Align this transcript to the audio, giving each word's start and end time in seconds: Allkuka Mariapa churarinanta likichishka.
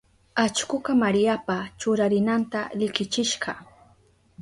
Allkuka 0.43 0.91
Mariapa 1.01 1.57
churarinanta 1.81 2.59
likichishka. 2.79 3.51